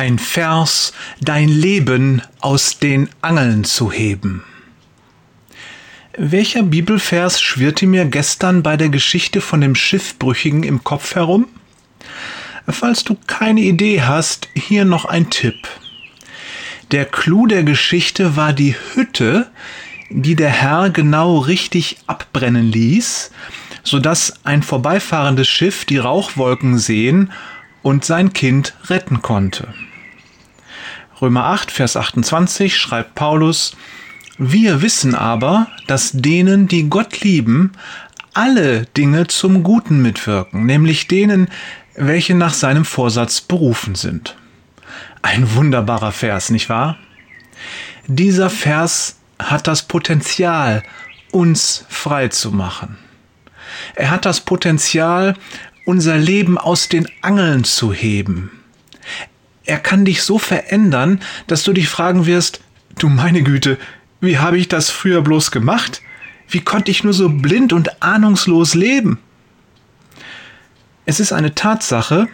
Ein 0.00 0.18
Vers, 0.18 0.94
dein 1.20 1.50
Leben 1.50 2.22
aus 2.40 2.78
den 2.78 3.10
Angeln 3.20 3.64
zu 3.64 3.92
heben. 3.92 4.42
Welcher 6.16 6.62
Bibelvers 6.62 7.38
schwirrte 7.42 7.86
mir 7.86 8.06
gestern 8.06 8.62
bei 8.62 8.78
der 8.78 8.88
Geschichte 8.88 9.42
von 9.42 9.60
dem 9.60 9.74
Schiffbrüchigen 9.74 10.62
im 10.62 10.82
Kopf 10.84 11.16
herum? 11.16 11.48
Falls 12.66 13.04
du 13.04 13.14
keine 13.26 13.60
Idee 13.60 14.00
hast, 14.00 14.48
hier 14.54 14.86
noch 14.86 15.04
ein 15.04 15.28
Tipp. 15.28 15.68
Der 16.92 17.04
Clou 17.04 17.46
der 17.46 17.62
Geschichte 17.62 18.36
war 18.36 18.54
die 18.54 18.76
Hütte, 18.94 19.50
die 20.08 20.34
der 20.34 20.48
Herr 20.48 20.88
genau 20.88 21.36
richtig 21.40 21.98
abbrennen 22.06 22.72
ließ, 22.72 23.32
sodass 23.82 24.32
ein 24.44 24.62
vorbeifahrendes 24.62 25.48
Schiff 25.48 25.84
die 25.84 25.98
Rauchwolken 25.98 26.78
sehen 26.78 27.32
und 27.82 28.06
sein 28.06 28.32
Kind 28.32 28.72
retten 28.88 29.20
konnte. 29.20 29.68
Römer 31.20 31.44
8, 31.46 31.70
Vers 31.70 31.96
28 31.96 32.76
schreibt 32.76 33.14
Paulus, 33.14 33.76
wir 34.38 34.80
wissen 34.80 35.14
aber, 35.14 35.66
dass 35.86 36.12
denen, 36.12 36.66
die 36.66 36.88
Gott 36.88 37.20
lieben, 37.20 37.72
alle 38.32 38.86
Dinge 38.96 39.26
zum 39.26 39.62
Guten 39.62 40.00
mitwirken, 40.00 40.64
nämlich 40.64 41.08
denen, 41.08 41.48
welche 41.94 42.34
nach 42.34 42.54
seinem 42.54 42.86
Vorsatz 42.86 43.42
berufen 43.42 43.96
sind. 43.96 44.36
Ein 45.20 45.54
wunderbarer 45.54 46.12
Vers, 46.12 46.48
nicht 46.48 46.70
wahr? 46.70 46.96
Dieser 48.06 48.48
Vers 48.48 49.18
hat 49.38 49.66
das 49.66 49.82
Potenzial, 49.82 50.82
uns 51.32 51.84
frei 51.90 52.28
zu 52.28 52.50
machen. 52.50 52.96
Er 53.94 54.10
hat 54.10 54.24
das 54.24 54.40
Potenzial, 54.40 55.34
unser 55.84 56.16
Leben 56.16 56.56
aus 56.56 56.88
den 56.88 57.06
Angeln 57.20 57.64
zu 57.64 57.92
heben. 57.92 58.50
Er 59.64 59.78
kann 59.78 60.04
dich 60.04 60.22
so 60.22 60.38
verändern, 60.38 61.20
dass 61.46 61.62
du 61.62 61.72
dich 61.72 61.88
fragen 61.88 62.26
wirst, 62.26 62.60
du 62.98 63.08
meine 63.08 63.42
Güte, 63.42 63.78
wie 64.20 64.38
habe 64.38 64.58
ich 64.58 64.68
das 64.68 64.90
früher 64.90 65.22
bloß 65.22 65.50
gemacht? 65.50 66.02
Wie 66.48 66.60
konnte 66.60 66.90
ich 66.90 67.04
nur 67.04 67.12
so 67.12 67.28
blind 67.28 67.72
und 67.72 68.02
ahnungslos 68.02 68.74
leben? 68.74 69.18
Es 71.06 71.20
ist 71.20 71.32
eine 71.32 71.54
Tatsache, 71.54 72.28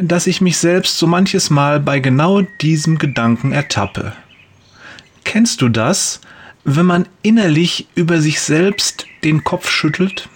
dass 0.00 0.26
ich 0.26 0.40
mich 0.40 0.56
selbst 0.56 0.98
so 0.98 1.06
manches 1.06 1.50
Mal 1.50 1.80
bei 1.80 2.00
genau 2.00 2.42
diesem 2.60 2.98
Gedanken 2.98 3.52
ertappe. 3.52 4.12
Kennst 5.24 5.62
du 5.62 5.68
das, 5.68 6.20
wenn 6.64 6.86
man 6.86 7.06
innerlich 7.22 7.88
über 7.94 8.20
sich 8.20 8.40
selbst 8.40 9.06
den 9.22 9.44
Kopf 9.44 9.68
schüttelt? 9.68 10.28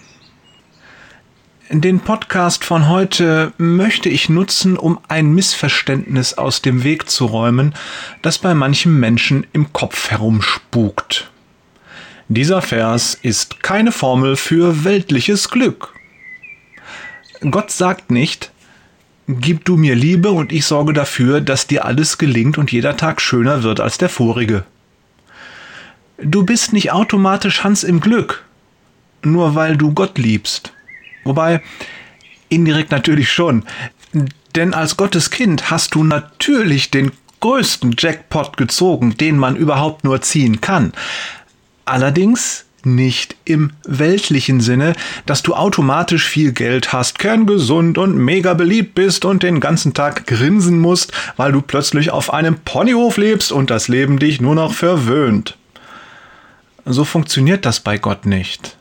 Den 1.71 1.99
Podcast 1.99 2.65
von 2.65 2.89
heute 2.89 3.53
möchte 3.59 4.09
ich 4.09 4.27
nutzen, 4.27 4.75
um 4.75 4.97
ein 5.07 5.35
Missverständnis 5.35 6.33
aus 6.33 6.63
dem 6.63 6.83
Weg 6.83 7.11
zu 7.11 7.27
räumen, 7.27 7.75
das 8.23 8.39
bei 8.39 8.55
manchem 8.55 8.99
Menschen 8.99 9.45
im 9.53 9.71
Kopf 9.71 10.09
herumspukt. 10.09 11.29
Dieser 12.27 12.63
Vers 12.63 13.13
ist 13.21 13.61
keine 13.61 13.91
Formel 13.91 14.35
für 14.35 14.83
weltliches 14.83 15.51
Glück. 15.51 15.93
Gott 17.51 17.69
sagt 17.69 18.09
nicht, 18.09 18.51
Gib 19.27 19.63
du 19.63 19.77
mir 19.77 19.93
Liebe 19.93 20.31
und 20.31 20.51
ich 20.51 20.65
sorge 20.65 20.93
dafür, 20.93 21.39
dass 21.39 21.67
dir 21.67 21.85
alles 21.85 22.17
gelingt 22.17 22.57
und 22.57 22.71
jeder 22.71 22.97
Tag 22.97 23.21
schöner 23.21 23.61
wird 23.61 23.79
als 23.79 23.99
der 23.99 24.09
vorige. 24.09 24.63
Du 26.17 26.43
bist 26.43 26.73
nicht 26.73 26.91
automatisch 26.91 27.63
Hans 27.63 27.83
im 27.83 27.99
Glück, 27.99 28.43
nur 29.21 29.53
weil 29.53 29.77
du 29.77 29.93
Gott 29.93 30.17
liebst. 30.17 30.73
Wobei, 31.29 31.61
indirekt 32.49 32.89
natürlich 32.89 33.31
schon. 33.31 33.63
Denn 34.55 34.73
als 34.73 34.97
Gottes 34.97 35.29
Kind 35.29 35.69
hast 35.69 35.93
du 35.93 36.03
natürlich 36.03 36.89
den 36.89 37.11
größten 37.39 37.93
Jackpot 37.99 38.57
gezogen, 38.57 39.15
den 39.15 39.37
man 39.37 39.55
überhaupt 39.55 40.03
nur 40.03 40.21
ziehen 40.21 40.59
kann. 40.59 40.91
Allerdings 41.85 42.65
nicht 42.83 43.35
im 43.45 43.73
weltlichen 43.83 44.59
Sinne, 44.59 44.93
dass 45.27 45.43
du 45.43 45.53
automatisch 45.53 46.25
viel 46.27 46.51
Geld 46.51 46.93
hast, 46.93 47.19
kerngesund 47.19 47.99
und 47.99 48.17
mega 48.17 48.55
beliebt 48.55 48.95
bist 48.95 49.23
und 49.23 49.43
den 49.43 49.59
ganzen 49.59 49.93
Tag 49.93 50.25
grinsen 50.25 50.79
musst, 50.79 51.11
weil 51.37 51.51
du 51.51 51.61
plötzlich 51.61 52.09
auf 52.09 52.33
einem 52.33 52.55
Ponyhof 52.55 53.17
lebst 53.17 53.51
und 53.51 53.69
das 53.69 53.87
Leben 53.87 54.17
dich 54.17 54.41
nur 54.41 54.55
noch 54.55 54.73
verwöhnt. 54.73 55.57
So 56.85 57.05
funktioniert 57.05 57.67
das 57.67 57.81
bei 57.81 57.99
Gott 57.99 58.25
nicht. 58.25 58.78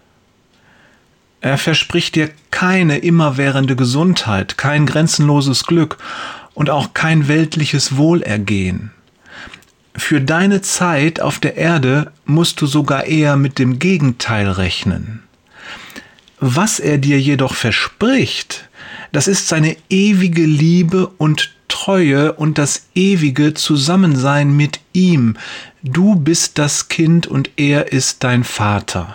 Er 1.40 1.58
verspricht 1.58 2.16
dir 2.16 2.30
keine 2.50 2.98
immerwährende 2.98 3.76
Gesundheit, 3.76 4.58
kein 4.58 4.86
grenzenloses 4.86 5.64
Glück 5.64 5.98
und 6.54 6.70
auch 6.70 6.94
kein 6.94 7.28
weltliches 7.28 7.96
Wohlergehen. 7.96 8.90
Für 9.94 10.20
deine 10.20 10.62
Zeit 10.62 11.20
auf 11.20 11.38
der 11.38 11.56
Erde 11.56 12.12
musst 12.24 12.60
du 12.60 12.66
sogar 12.66 13.04
eher 13.04 13.36
mit 13.36 13.58
dem 13.58 13.78
Gegenteil 13.78 14.48
rechnen. 14.48 15.22
Was 16.40 16.78
er 16.78 16.98
dir 16.98 17.20
jedoch 17.20 17.54
verspricht, 17.54 18.68
das 19.12 19.26
ist 19.26 19.48
seine 19.48 19.76
ewige 19.90 20.44
Liebe 20.44 21.08
und 21.18 21.52
Treue 21.68 22.32
und 22.32 22.58
das 22.58 22.86
ewige 22.94 23.54
Zusammensein 23.54 24.56
mit 24.56 24.80
ihm. 24.92 25.36
Du 25.82 26.14
bist 26.14 26.58
das 26.58 26.88
Kind 26.88 27.26
und 27.26 27.50
er 27.56 27.92
ist 27.92 28.24
dein 28.24 28.44
Vater. 28.44 29.14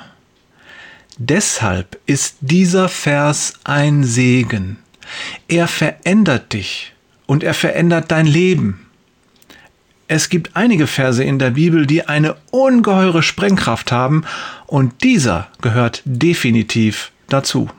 Deshalb 1.17 1.99
ist 2.05 2.37
dieser 2.41 2.89
Vers 2.89 3.53
ein 3.63 4.03
Segen. 4.03 4.77
Er 5.47 5.67
verändert 5.67 6.53
dich 6.53 6.93
und 7.25 7.43
er 7.43 7.53
verändert 7.53 8.11
dein 8.11 8.25
Leben. 8.25 8.87
Es 10.07 10.29
gibt 10.29 10.55
einige 10.55 10.87
Verse 10.87 11.23
in 11.23 11.39
der 11.39 11.51
Bibel, 11.51 11.85
die 11.85 12.07
eine 12.07 12.35
ungeheure 12.51 13.23
Sprengkraft 13.23 13.91
haben 13.91 14.25
und 14.67 15.03
dieser 15.03 15.47
gehört 15.61 16.01
definitiv 16.05 17.11
dazu. 17.29 17.69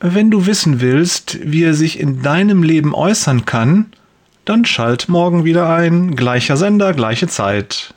Wenn 0.00 0.30
du 0.30 0.46
wissen 0.46 0.80
willst, 0.80 1.38
wie 1.42 1.64
er 1.64 1.74
sich 1.74 2.00
in 2.00 2.22
deinem 2.22 2.62
Leben 2.62 2.94
äußern 2.94 3.44
kann, 3.44 3.92
dann 4.44 4.64
schalt 4.64 5.08
morgen 5.08 5.44
wieder 5.44 5.68
ein, 5.68 6.16
gleicher 6.16 6.56
Sender, 6.56 6.94
gleiche 6.94 7.28
Zeit. 7.28 7.94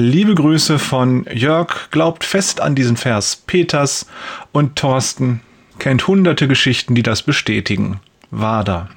Liebe 0.00 0.34
Grüße 0.34 0.78
von 0.78 1.26
Jörg, 1.30 1.90
glaubt 1.90 2.24
fest 2.24 2.62
an 2.62 2.74
diesen 2.74 2.96
Vers 2.96 3.36
Peters 3.36 4.06
und 4.50 4.76
Thorsten 4.76 5.42
kennt 5.78 6.08
hunderte 6.08 6.48
Geschichten, 6.48 6.94
die 6.94 7.02
das 7.02 7.22
bestätigen. 7.22 8.00
Wader. 8.30 8.88